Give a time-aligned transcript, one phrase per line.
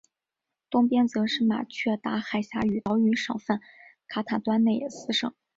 [0.71, 3.61] 东边则是马却达海峡与岛屿省份
[4.07, 5.31] 卡坦端内斯省。